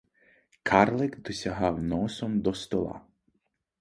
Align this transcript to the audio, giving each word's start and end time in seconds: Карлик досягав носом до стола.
Карлик 0.63 1.21
досягав 1.21 1.83
носом 1.83 2.41
до 2.41 2.53
стола. 2.53 3.01